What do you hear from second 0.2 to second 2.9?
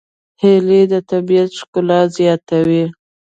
هیلۍ د طبیعت ښکلا زیاتوي